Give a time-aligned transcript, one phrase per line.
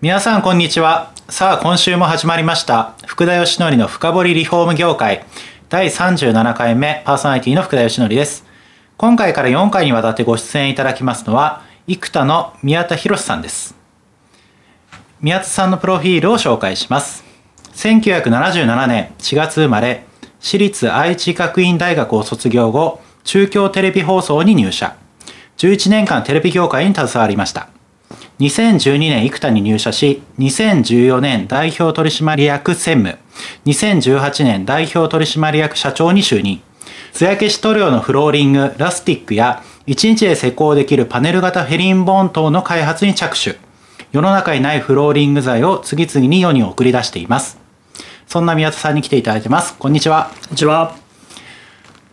[0.00, 1.10] 皆さんこんにちは。
[1.28, 2.94] さあ今週も始まりました。
[3.04, 5.24] 福田義則のの深掘りリフォーム業界。
[5.68, 8.44] 第37回目パーソナリティの福田義則です。
[8.96, 13.74] 今回から4回にわたってご出演いただきますのは生田の宮田博さんです。
[15.20, 17.24] 宮田さんのプロフィールを紹介します。
[17.74, 20.04] 1977年4月生まれ
[20.38, 24.96] 私立愛知学院大学を卒業後中京テレビ放送に入社。
[25.56, 27.68] 11年間テレビ業界に携わりました。
[28.40, 33.18] 2012年生田に入社し、2014年代表取締役専務、
[33.66, 36.60] 2018年代表取締役社長に就任。
[37.12, 43.58] 艶消し塗料のフローリング、ラスティックや、1日で施工できるパネル型フェリンボーン等の開発に着手。
[44.12, 47.58] 世の中にないフローリング材を次々に世に送り出しています。
[48.28, 49.74] そんな宮田さんに来ていただいてます。
[49.74, 50.30] こんにちは。
[50.42, 50.94] こんにちは。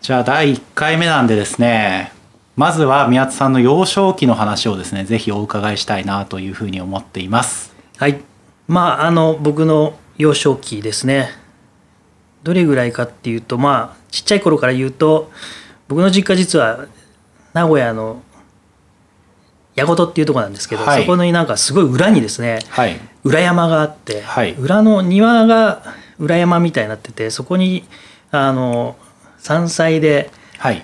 [0.01, 2.14] じゃあ第1回目なんでですね、
[2.55, 7.75] まずは宮津さんの幼少期の話をですねぜひお伺いしたいなというふうに思っています。
[7.97, 8.21] はい。
[8.67, 11.29] まああの僕の幼少期ですね。
[12.43, 15.31] どれぐらいかっていうとまあちっちゃい頃から言うと
[15.87, 16.85] 僕の実家実は
[17.53, 18.21] 名古屋の
[19.75, 25.83] 矢事っていうとこなんですけど、はい、そこのなんかすごい裏にですね、はい、裏山があって、はい、裏の庭が
[26.17, 27.83] 裏山みたいになっててそこに
[28.31, 28.95] あの
[29.37, 30.83] 山菜で、はい、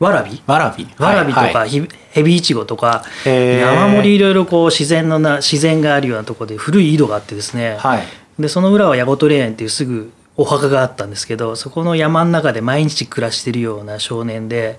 [0.00, 0.42] わらび？
[0.46, 0.88] わらび。
[0.98, 8.02] わらびとか、はい、ヘビイチゴとか山盛りいろいろこう自然のな自然があるようなところで古い井戸があってですね、はい、
[8.38, 14.78] でその裏は矢事霊園っていうすぐお墓があったんですけどそこの山の中で毎日暮らしてるような少年で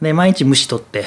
[0.00, 1.04] で毎日虫取って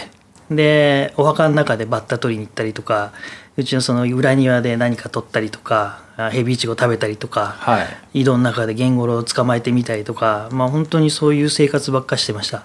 [0.52, 3.12] でお墓の中でバッタ取りに行ったりとか
[3.58, 7.84] うちのその裏庭で何か取ったりとかヘビイチゴ食べたりとか、は
[8.14, 12.64] い、井戸の中でゲンゴロウを捕まえてみたりとか、まあ、本当にそういう生活ばっかしてました。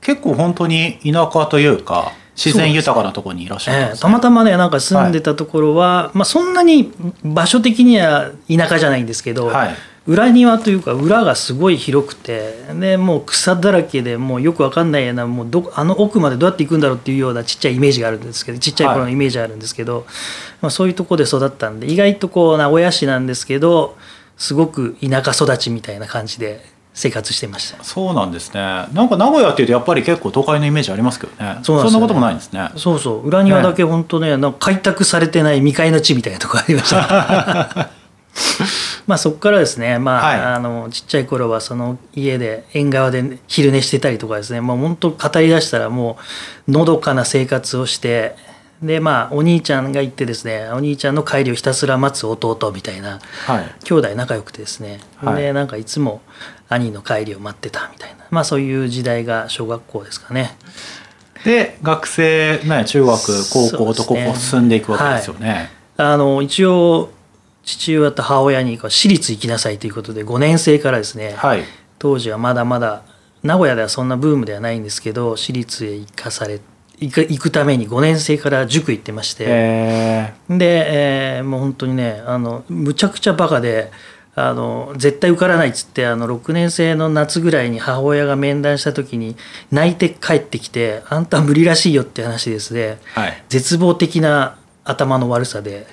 [0.00, 3.88] 結構本当に田舎というか自然豊かなところにいらっしゃる、ね。
[3.92, 6.92] えー、たまたまねなんか住んでたところは、はい、まあ、そんなに
[7.24, 9.74] 場所的には田舎じゃないんですけど、はい、
[10.06, 20.04] 裏庭というか裏がすごい広くてでもう草だらけでもうよくわかんないようなもうどあの奥までどうやって行くんだろうっていうようなちっちゃいイメージがあるんですけどちっちゃい頃のイメージがあるんですけど、はい、
[20.62, 23.98] まあ、そういうとこで育ったんで意外とこう名古屋市なんですけど
[24.38, 27.82] すごく田舎育ちみたいな感じで生活してました。
[27.84, 28.60] そうなんですね。
[28.60, 31.58] なんか名古屋っていうとやっぱり結構都会のイメージありますけどね。
[31.62, 32.70] そん、ね、なこともないんですね。
[32.76, 33.26] そうそう。
[33.26, 37.90] 裏庭だけ本当ねなんか開拓されてない未開の地みたいなとこありました。
[39.06, 46.18] まあそこからですね、まあ、はい、あのちっちゃい頃はその家で縁側で昼寝してたりとかですね、もう本当語りだしたらも
[46.68, 48.36] うのどかな生活をして
[48.82, 56.22] でまあお兄ちゃんがいてですねお兄ちゃんの帰りをひたすら待つ弟みたいな、はい、兄弟仲良くてですね、はい、でなんかいつも
[56.68, 60.56] 兄の帰りを待ってたみたいなまあそういう時代が小学校ですかね。
[61.44, 65.46] で学生、ね、中学高校とここ進んでいくわけですよね。
[65.46, 67.10] ねはい、あの一応
[67.64, 71.64] 父親と母親に私立行きなさいということで5年生からですね、はい、
[71.98, 73.02] 当時はまだまだ
[73.42, 76.60] 名古屋ではそんなブームではないんですけど私立へ行かされ
[77.00, 79.44] 行く行くために5年生から塾行ってまして。
[79.46, 83.90] で、えー、もう本当にねあのむちゃくちゃバカで
[84.34, 89.36] あの絶対受からないっつってあの6年生の夏ぐらいに母親が面談した時に
[89.72, 95.86] 泣いて帰ってきて「あんた無理らしいよ」って話ですね、はい、絶望的な頭の悪さで。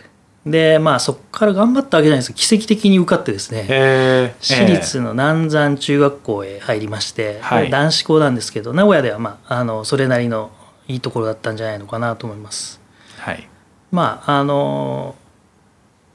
[0.46, 2.28] でまあそこから頑張ったわけじゃないです。
[2.28, 4.36] けど奇跡的に受かってですね。
[4.40, 10.52] 私立の南山中学校へ入りまして、はい、男子校なんですけど名古屋ではまああのそれなりの
[10.88, 12.79] いいところだったんじゃないのかなと思います。
[13.18, 13.47] はい、
[13.91, 15.16] まああの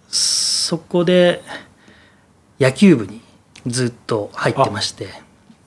[0.09, 1.43] そこで
[2.59, 3.21] 野球部に
[3.67, 5.09] ずっと入ってまして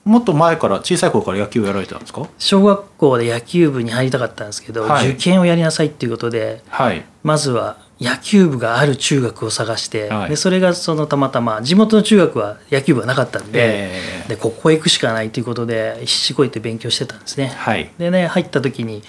[0.04, 2.28] もっと前から小さい頃から野球をやられてたんですか？
[2.38, 17.52] 小学校で野球部に入りたかったんですけど、はい、受験をやりなさいっていうことで、はい、まずは野球部がある中学を探して、はい、でそれがそのたまたま地元の中学は野球部がなかったんでえー、でここへ行くしかないということで必死こいて勉強してたんですね。
[17.56, 19.02] はい、でね入った時に、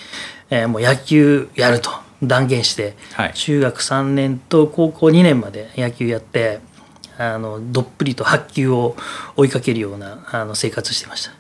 [0.50, 1.90] えー、もう野球やると
[2.24, 6.60] 断言して、はい、中学3年と高校2年まで野球やって
[7.18, 8.96] あのどっぷりと白球を
[9.36, 11.32] 追いかけるようなあの生活してました。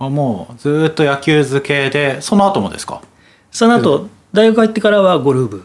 [0.00, 3.02] あもうずっと野球漬けでその後もですか？
[3.50, 5.64] その後大学入ってからはゴルフ部。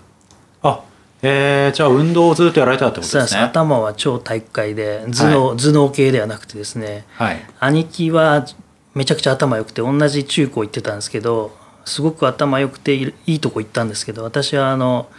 [0.61, 0.81] あ
[1.21, 3.41] えー、じゃあ運動をずっとやられたってことですね。
[3.41, 8.45] 頭は超体育会で頭脳はい、頭脳系ではなくてですね、はい、兄貴は
[8.93, 11.55] めちゃくちゃ頭良くて同じ中高行ってたんですけど
[11.85, 15.09] すごく頭良くていいとこ行ったんですけど私はあの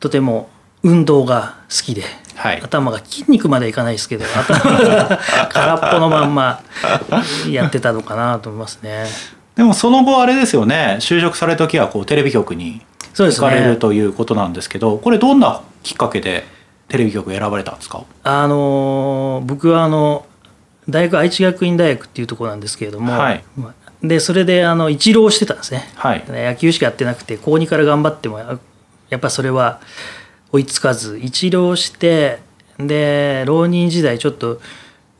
[0.00, 0.48] とても
[0.82, 2.02] 運動が好きで、
[2.46, 5.20] はい、頭が筋肉までいかないですけど 頭が
[5.52, 6.60] 空っぽのまんま
[7.50, 9.06] やってたのかなと思いますね。
[9.56, 10.98] でもその後あれですよね。
[11.00, 12.82] 就職された時はこうテレビ局に
[13.14, 16.46] 行かれるということなんですけど、ね、これどんなきっかけで
[16.88, 18.02] テレビ局選ばれたんですか？
[18.22, 20.26] あの僕はあの
[20.88, 23.44] 大学愛知学院大学っていうところなんですけれども、はい、
[24.02, 28.58] でそれであの一浪してたんですね、はい、野球しかやってなくて高2から頑張ってもや
[29.16, 29.80] っぱそれは
[30.56, 32.40] 追いつかず一浪して
[32.78, 34.60] で浪人時代ちょっと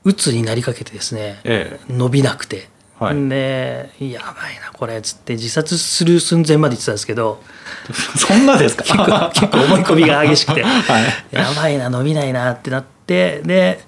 [0.05, 2.69] 鬱になりかけてですね、ええ、伸びなくて、
[2.99, 7.43] はい、でやばいなこれっつって自殺する寸前まで言ってたんですけど
[8.17, 8.85] そんなですか？
[8.85, 13.81] 結構結構思い込みが激しくて、 はい、やばいな伸びないなってなってで、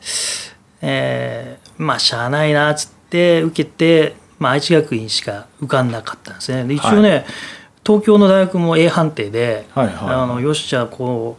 [0.80, 6.64] えー、まあしゃあないなっつって受けて、まあ、愛知学院しか受かんなかったんですね。
[6.64, 7.24] で一応ね、はい、
[7.88, 11.38] 東京の大学も A 判定で、はいはい、あのよっしゃこ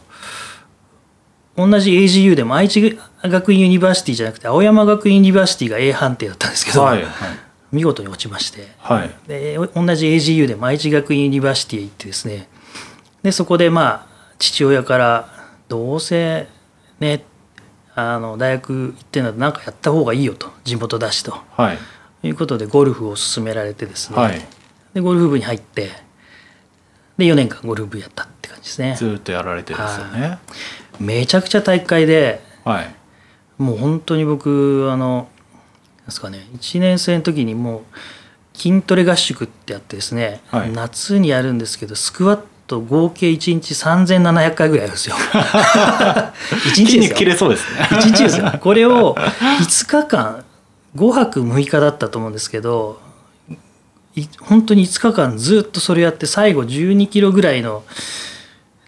[1.56, 7.08] う同じ AGU でも愛知学院 University じゃなくて青山学院 University が A 判定だったんですけど、はいはい、
[7.70, 12.48] 見事に落ちまして、はい、で同じ AGU でも愛知学院 University へ行ってですね
[13.22, 14.06] でそこでまあ
[14.40, 15.28] 父親から
[15.68, 16.48] どうせ
[16.98, 17.24] ね
[17.94, 21.74] あの大学行ってんだと何かやった方がいいよと地元だしと、は
[22.24, 24.40] い、いうことでゴルフを勧められてですね、はい、
[24.94, 26.09] でゴルフ部に入って
[27.20, 30.38] で4年間ゴルフ部やったって感じですねずっとやられてるんですよね
[30.98, 32.94] めちゃくちゃ大会で、はい、
[33.58, 35.28] もう本当に僕あの
[36.06, 45.16] ですかね1年生の時にもう筋トレ合宿ってやってですね、はい、夏にやるんですけどスクワット合計1日3700回ぐらいですよ。
[46.70, 47.16] 1日ですよ。
[47.16, 47.80] 切れそうですね。
[47.90, 48.52] 1日ですよ。
[48.60, 50.44] これを5日間
[50.94, 53.00] 5泊6日だったと思うんですけど
[54.40, 57.84] 本当に5日間ずっとそれやって最後12キロぐらいの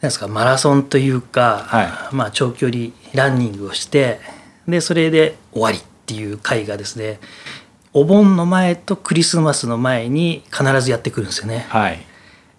[0.00, 4.18] なんですかマラソンというか、はい、まあ長距離ランニングをして
[4.66, 7.20] でそれで終わりっていう回がですね
[7.92, 11.66] お盆の前とクリスマスの前に必ずやってくるんですよね。
[11.68, 12.00] はい、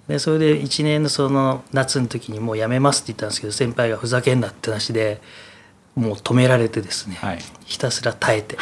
[0.07, 5.19] でそれで1年のその夏の時にもうやめますって言ったんですけど先輩がふざけんなって話で
[5.95, 8.57] もう止められてですね、はい、ひたすら耐えて。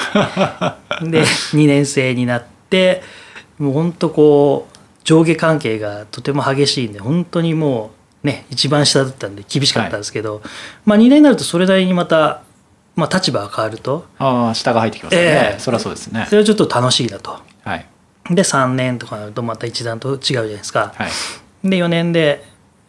[1.04, 3.04] で2年生になって
[3.62, 7.92] もう本当こう上下関係がとても激しいんで本当にも
[8.24, 10.44] うね一番下だったんで厳しかったんですけど、はい、
[10.86, 12.44] まあ2年になるとそれなりにまた
[12.94, 15.22] まあ、立場が変わるとああ下が入ってきますね、
[15.54, 16.26] えー、そりゃそうですね。
[16.28, 17.86] それはちょっと楽しいだと、はい、
[18.30, 22.44] で3年とかなるとまた一段と違うじゃないですか、はい、で4年で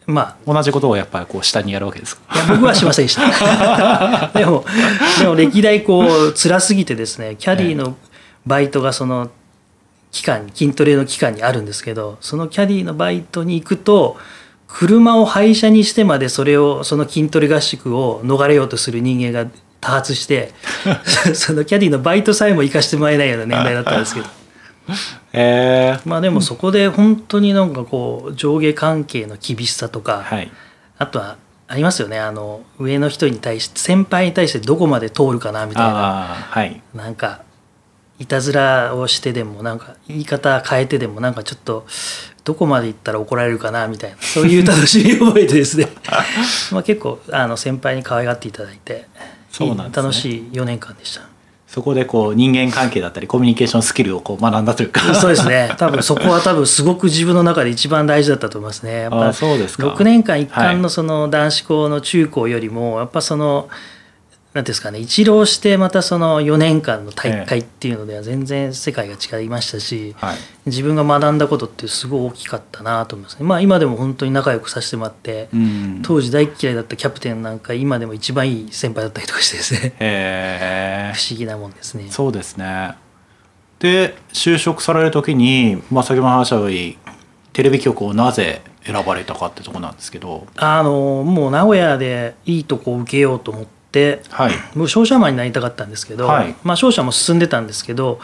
[0.05, 2.35] まあ同じことをやっぱりこう下にやるわけですか。
[2.35, 4.31] いや僕はしませんでした。
[4.37, 4.65] でも
[5.19, 7.95] でも歴代こう辛すぎてですねキャディの
[8.45, 9.31] バイトがその
[10.13, 14.15] 期間筋トレの期間にあるんですけどそのキャディのバイトに行くと
[14.67, 19.51] 車を廃車にしてまでそれをその筋トレ合宿を逃れようとする人間が
[19.81, 20.53] 多発して
[21.33, 24.27] そのキャディのバイトさえも行かしてもらえないような年代だったんですけど。
[25.31, 30.51] えー、まあでもそこで本当になんかこう上下関係の厳しさとか、はい、
[30.97, 31.37] あとは
[31.69, 32.19] ありますよね。
[32.19, 37.41] あの上の人に対して先輩に対してどこまで通るかなみたいな、はい、なんか
[38.23, 41.85] いたずらをしてでもなんか言い方変えてでもなんかちょっと
[42.45, 45.89] どこまで行ったら怒られるかなみたいなそういう楽しみを覚えてですね。
[46.71, 49.07] まあ結構あの先輩に可愛がっていただいて
[49.51, 51.21] そうなんね、楽しい4年間でした。
[51.67, 55.13] そこでこう人間関係だったりコミュニケーションスキルをこう学んだというか。
[55.15, 55.73] そうですね。
[55.77, 59.01] 多分そこは多分すごく自分の中で一番大事だったと思いますね。
[59.01, 59.87] やっぱそうですか。
[59.87, 63.69] 6年間一貫のその男子校の中高よりもやっぱその
[64.53, 73.39] なんですかね一浪してまたその4年間の大会っていうのでは全然世界が違いましたし、はい、自分が学んだことってすごい大きかったなと思います。
[73.39, 81.13] ねまあ今でも本当に仲良くさせてもらって、うん、当時大嫌いだったキャプテンなんか今でも一番いい先輩だったりとかしてですね。
[81.15, 82.05] 不思議なもんですね。
[82.11, 82.95] そうですね。
[83.79, 86.97] で就職される時に、まあ、先ほど話したように
[87.53, 90.45] テレビ局をなぜ選ばれたかってとこなんですけど。
[90.57, 93.82] あのもう名古屋でいいとこを受けようと思って、
[94.29, 98.19] はい、僕商社マンになりたかったんですけど、はい、まあ、商社も進んでたんですけど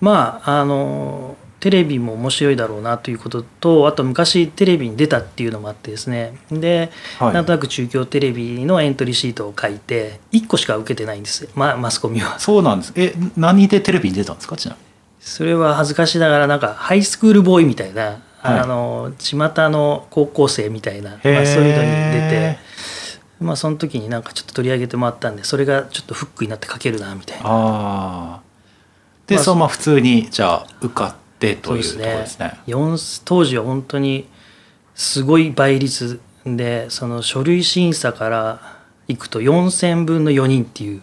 [0.00, 6.36] まああのテレビも面白いだろうなということとあと昔テレビに出たっていうのもあってですね。
[6.50, 11.48] で、はい、なんとなく中京テレビのエントリーシートを書いて1個しか受けてないんです。
[11.54, 12.38] ま、マスコミは。
[12.38, 12.92] そうなんです。
[12.94, 14.86] え何でテレビに出たんですかちなみに？
[15.20, 19.36] それは恥ずかしながらなんかハイスクールボーイみたいなはい、あの巷
[19.70, 22.58] の高校生みたいな、まあ、そういうのに出て、
[23.40, 27.44] まあ、その時になんかちょっと取り上げてもらったんでそれがちょっとフックになって書けるなみたいな。
[27.46, 28.40] あ
[29.26, 32.24] で、まあ、そのまあ普通にじゃあ受かってというところですね。
[32.26, 32.60] すね。
[33.24, 34.26] 当時は本当に
[34.94, 38.78] すごい倍率でその書類審査から
[39.08, 41.02] いくと4,000分の4人っていう。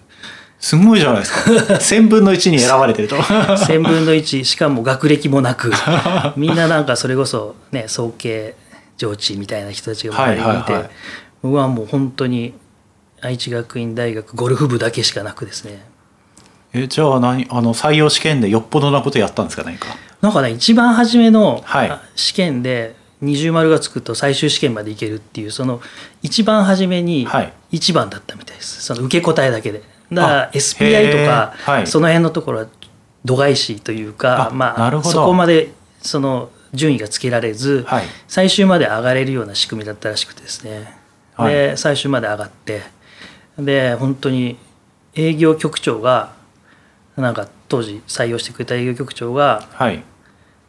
[0.59, 1.51] すごいじゃないですか。
[1.75, 3.17] 1000分の1に選ばれてると。
[3.19, 5.71] 1000分の1しかも学歴もなく。
[6.37, 8.55] みんななんかそれこそね総計
[8.97, 10.89] 上智みたいな人たちが周りにいて、はい
[11.43, 12.55] 僕はもう本当に
[13.21, 15.85] 愛知学院大学ゴルフ部だけしかなくですね。
[16.73, 19.89] えじゃあ何あの採用試験でよっぽどなことやったんですか何か？
[20.21, 21.63] なんかね一番初めの
[22.15, 25.81] 試験で二重丸がつくと最終試験までいけるっていうその
[26.21, 27.27] 一番初めに
[27.71, 29.83] 一番だったみたいです、その受け答えだけで。
[30.11, 32.67] だから SPI とか、はい、その辺のところは
[33.25, 35.71] 度外視というかまあそこまで
[36.01, 40.97] その順位がつけられず、はい、最終まで上がれるような仕組みだったらしくてですね、
[41.35, 42.81] はい、で最終まで上がって
[43.57, 44.57] で本当に
[45.15, 46.33] 営業局長が
[47.15, 50.03] なんか当時採用してくれた営業局長が、はい、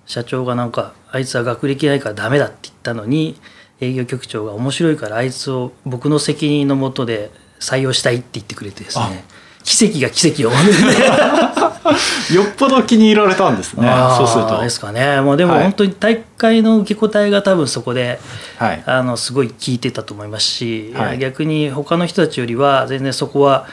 [0.06, 3.40] 社長がなんかあいつは学歴ないからダメだって言ったのに
[3.80, 7.30] 営業局長が面白いからあいつを僕の責任のもとで
[7.61, 9.25] 採用したいって言ってくれてですね
[9.64, 10.52] 奇跡が奇跡を。
[12.33, 14.61] よっぽど気に入られたんですねそうすると。
[14.62, 15.21] ですかね。
[15.21, 18.21] もうでも本当に大会の受け答えが多分そこで、
[18.59, 23.66] はい、あのすごい効いてたと思いますし、はい、逆に他の人たちよりは全然そこは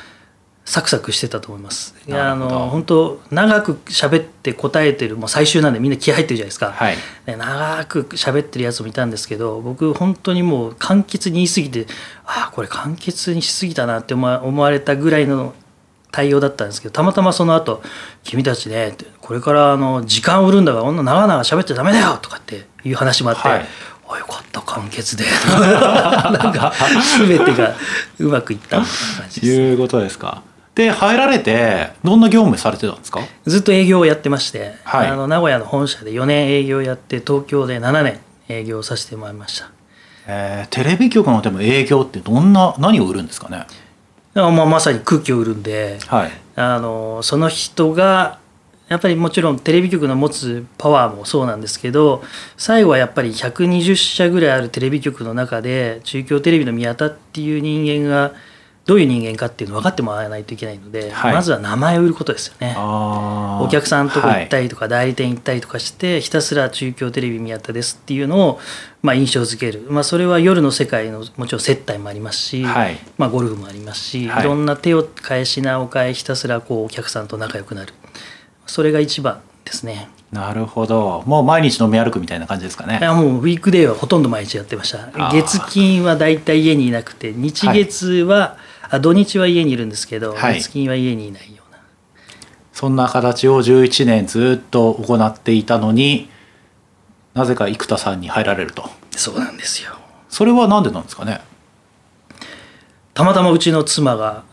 [0.66, 1.96] サクサクしてたと思います。
[2.08, 6.72] いやあの本当長く喋って答えてるもう最終なんでみんな気合入ってるじゃないですか。
[6.72, 11.88] はい、長く喋ってるやつもいたんですけど僕本当にもう簡潔に言い過ぎて
[12.26, 15.54] ああこれ簡潔にしすぎたなって思われたぐらいの
[16.12, 17.82] 対応だったんですけどたまたまその後
[18.24, 23.48] 君たちねこれからあの時間を売るんだから女長々喋っちゃダメだよ」とかっていう話もあって。
[23.48, 23.66] はい
[24.14, 26.74] あよかった簡潔で なんか
[27.18, 27.74] 全てが
[28.20, 29.54] うまくいったみたいな感じです。
[29.54, 30.42] いうことですか。
[30.76, 33.22] で入られてどんな業務されてたんですか？
[33.46, 39.70] ずっと営業をやってまして、はい、あの名古屋の本社で4年営業やって東京で7年営業させてもらいました。
[40.28, 43.66] えー、テレビ局のでも営業ってどんな何を売るんですかね？
[44.34, 48.40] まあ、まさに空気を売るんで、はい、あのその人が
[48.88, 52.24] やっぱりもちろんテレビ局の持つパワーもそうなんですけど
[52.58, 58.34] 最後はやっぱり120社ぐらいあるテレビ局の中で中京テレビの宮田っていう人間が
[58.86, 62.76] どういう人間かっていうの分かってもらわないといけないので、はい、まずは名前を売ることですよね。
[62.78, 68.60] お客さんとこ行ったりとか、代理店行ったりとかしてひたすら中京テレビ宮田ですっていうのを、
[69.02, 77.94] まあ、印象づける、まあ、それは夜の世界のもちろん接待もありますし、はい、まあ、ゴルフもありますし、はい、いろんな手を返しなお返えひたすらこうお客さんと仲良くなる。
[78.66, 80.10] それが一番ですね。
[80.32, 81.24] なるほど。
[81.26, 83.00] もう毎日飲み歩くみたいな感じですかね。
[83.02, 85.30] いやもうウィークデーはほとんど毎日やってました。
[85.32, 88.58] 月金はだいたい家にいなくて日月は、
[88.92, 91.80] あ土日は家にいるんですけど、はい、月金は家にいないような。
[92.74, 96.30] そんな形を11年ずっと行っていたのに
[97.34, 98.90] なぜか生田さんに入られると。
[99.12, 99.92] そうなんですよ。
[100.30, 101.42] それは何でなんですかね？
[103.14, 104.44] たまたまうちの妻が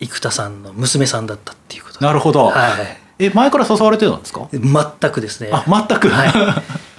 [0.00, 2.04] 生田さんの娘さんだったっていうこと。
[2.04, 2.54] なるほど、はい、
[3.18, 4.48] え前から誘われてたんですか？
[4.52, 5.50] 全くですね。
[5.52, 6.32] あ全く、はい、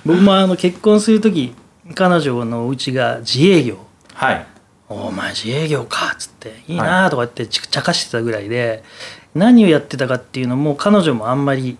[0.05, 1.53] 僕もあの結婚する時
[1.93, 3.77] 彼女のお家が自営業。
[4.13, 4.45] はい
[4.89, 8.83] お前自営業か」っつって「いいな」とかって茶化してたぐらいで
[9.33, 11.77] 何をやってたかっていうのも彼女もあんまり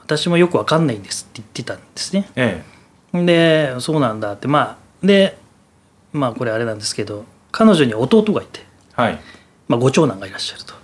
[0.00, 2.28] 私もよく分かんないんですって言ってたんですね。
[2.34, 2.64] え
[3.12, 5.38] え、でそうなんだってまあで
[6.12, 9.18] まあこれあれなんですけど彼女に弟がいて、はい
[9.68, 10.74] まあ、ご長男がいらっしゃると。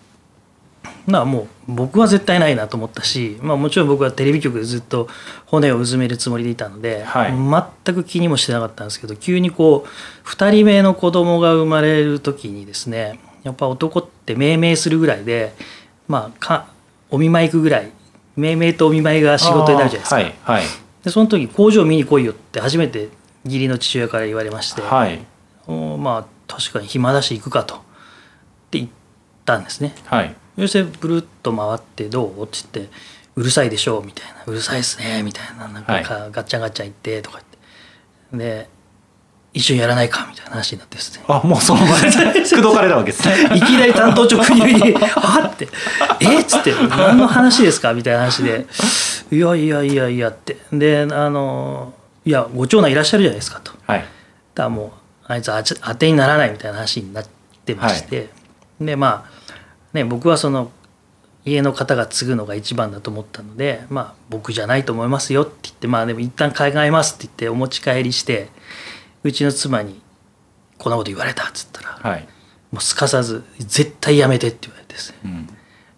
[1.06, 5.08] まあもう僕は絶対ないなと思ったし、まあ、もちろん僕はテレビ局でずっと
[5.46, 7.32] 骨をうずめるつもりでいたので、はい、
[7.84, 15.54] 全く気にもしてなかったんですけど急にこう2人目の子供が生まれる時にですねやっぱ男って命名するぐらいで
[16.08, 16.68] まあか
[17.10, 17.90] お見舞い行くぐらい
[18.36, 20.16] 命名とお見舞いが仕事になるじゃないですか。
[20.16, 20.62] はいはい、
[21.04, 23.10] でその時工場見に来いよって初めて
[23.44, 25.20] 義理の父親から言われまして、はい、
[25.68, 27.74] まあ確かに暇だし行くかと。
[27.74, 27.78] っ
[28.70, 28.90] て言っ
[29.44, 29.94] たんですね。
[30.06, 32.92] はいそしてブルッと回って「どう?」って言って
[33.36, 35.68] 「うるさいでしょ」みたいな「うるさいっすね」みたいな。
[35.68, 38.64] なんかガッチャガチャ言ってとか言って。
[38.64, 38.74] で
[39.52, 40.26] 一緒にやらないか？
[40.28, 42.10] みたいな話になってですねあもうその場で
[42.42, 43.34] 口説かれたわけですね。
[43.56, 45.68] いきなり担当直入に「はって
[46.20, 48.66] 「えっ?」つって「何の話ですか?」みたいな話で
[49.30, 50.56] 「いやいやいやいや」って。
[50.72, 51.94] であの
[52.26, 53.70] 「いやご長男いらっしゃるじゃないですか」と。
[53.86, 54.04] はい、
[54.56, 54.90] だもう
[55.32, 57.26] あいつ当てにならないみたいな話になっ
[57.64, 58.22] てまして、は
[58.80, 59.33] い、でまあ
[59.94, 60.70] ね、僕はその
[61.44, 68.48] 家の方が継ぐのが一番だと思ったので、まあ、僕じゃないと思いますよって言ってまあでも一旦考えますって言ってお持ち帰りして
[69.22, 70.00] うちの妻に
[70.78, 72.26] 「こんなこと言われた」っつったら、はい、
[72.72, 75.12] もうすかさず「絶対やめて」って言われてです。
[75.12, 75.18] ね、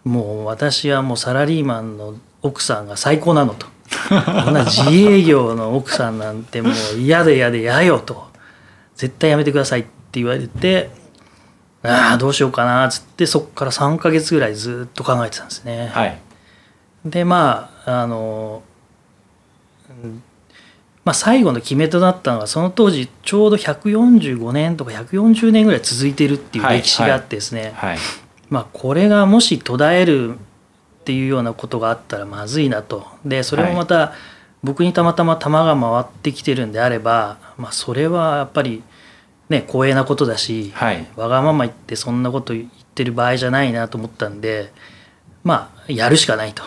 [0.04, 3.66] うん、もう私はもうサラリーマンの奥さんが最高なのと。
[4.08, 8.28] こんな自営業の奥さんなんてもう嫌で嫌で嫌よと。
[8.94, 10.90] 絶対やめてくださいって言われて
[11.88, 15.88] ああどうしようかなっつってそこから3か月ぐらいずっと考えてたんですね。
[15.92, 16.18] はい、
[17.04, 18.62] でまああの、
[21.04, 27.98] まあ、最後の決めとなったのはその当時ちょうど145年とか140年ぐらい続いてるっていう歴史があってですね、はいはい、
[28.50, 30.36] まあ、これがもし途絶えるっ
[31.04, 34.12] ていうようなことがあったらまずいなとでそれもまた
[34.64, 38.82] 僕にたまたま球が回ってきてるんであれば、まあ、それはやっぱり。
[39.48, 44.72] ね、光栄なことだし、はい、わがまま言ってそんなこと言ってる場合じゃないなと思ったんで
[45.44, 46.64] まあやるしかないと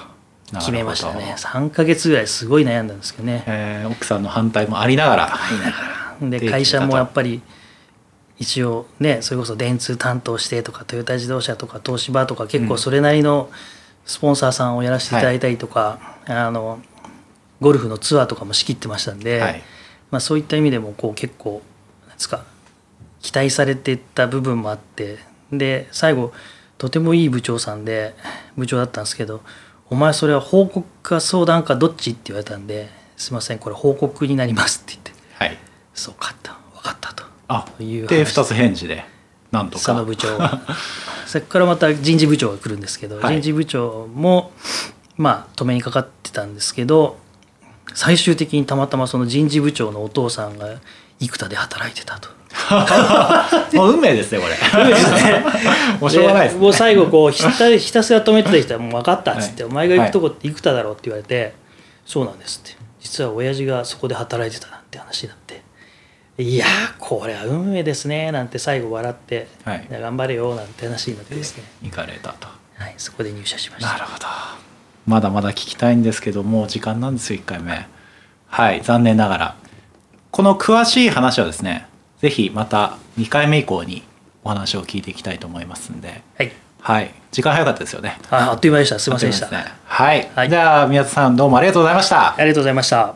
[0.54, 1.36] 決めましたね。
[1.38, 5.36] 3か月ぐらいすごい悩んだんですけどね、えー、奥さんの反対もありながら。
[5.36, 6.40] ありながら。
[6.40, 7.42] で会社もやっぱり
[8.40, 13.50] 一応ねそれこそ電通担当してとかトヨタ自動車とか東芝とか結構それなりの
[14.06, 16.80] スポンサーさんをやらせていただいたりとか、はい、あの
[17.62, 19.64] ゴルフのツアーとかも仕切ってましたんで、はい、
[20.12, 21.62] まあ、そういった意味でもこう結構
[22.08, 22.46] なんですか
[23.22, 25.20] 期待されてた部分もあって
[25.52, 26.32] で最後
[26.78, 28.16] とてもいい部長さんで
[28.58, 29.42] 部長だったんですけど
[29.90, 35.12] 「お前それは報告か相談かどっち?」って言われたんで「すいませんこれ報告になります」って言って
[35.44, 35.58] 「はい、
[35.94, 36.58] そうかった。
[36.76, 37.24] 分かった」と。
[37.50, 39.04] あいうで2つ返事で
[39.52, 39.84] なんとか。
[39.84, 40.38] その部長。
[40.38, 40.62] が
[41.26, 44.52] そこからまた人事部長が来るんですけど、はい、人事部長も
[45.18, 47.18] まあ止めにかかってたんですけど
[47.94, 50.80] 最終的にたまたまその人事部長のお父さんが
[51.20, 52.30] 生田で働いてたと。
[53.78, 54.56] もう運命ですねこれ。
[54.82, 55.44] 運命ですね。
[56.00, 61.54] もうしょうがないです、ね、もう最後こうひたひたすら止めてた人はもう分かったっつって、はい、お前が行くとこって生田だろうって言われて、はい、
[62.06, 62.78] そうなんですって。
[63.00, 65.62] 実は親父がそこで働いてたなんて話になって。
[66.38, 66.66] いや
[67.00, 71.64] これは運命ですねなんて最後笑って、はい、頑張れよなんて話になってですね。
[71.84, 73.92] 行かれたと、はい、そこで入社しました。
[73.92, 74.69] なるほど
[75.10, 77.88] まだまだ聞きたいんですけどもう時間なんですよ1回目
[78.46, 79.56] はい残念ながら
[80.30, 81.88] この詳しい話はですね
[82.20, 84.04] ぜひまた2回目以降に
[84.44, 88.20] お話を聞いていきたいと思いますんで、はい、はい、時間早かったですよね。
[88.30, 89.00] ああっという間でした。
[89.00, 89.50] すみませんでした。
[89.50, 92.36] ね、はい、はい、じゃあ宮田さんどうもありがとうございました。
[92.36, 93.16] ありがとうございました。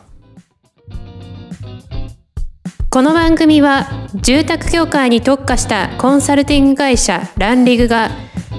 [2.90, 8.10] この番組は住宅業界に特化したコンサルティング会社ランリグが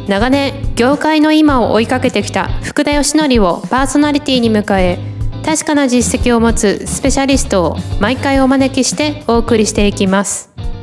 [0.08, 5.00] 長年業界の今を追いかけてきた福田義則をパーソナリティに迎え
[5.46, 10.75] 確かな実績を持つスペシャリストを毎回お招きしてお送りしていきます。